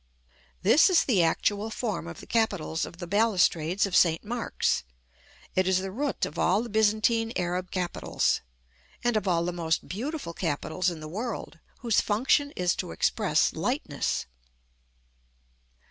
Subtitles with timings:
[0.63, 4.23] This is the actual form of the capitals of the balustrades of St.
[4.23, 4.83] Mark's:
[5.53, 8.41] it is the root of all the Byzantine Arab capitals,
[9.03, 13.53] and of all the most beautiful capitals in the world, whose function is to express
[13.53, 14.25] lightness.